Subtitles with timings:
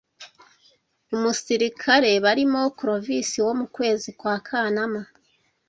[1.15, 5.01] umusirikare barimo clovis wo mu kwezi kwa kanama